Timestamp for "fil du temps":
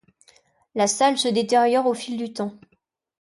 1.93-2.55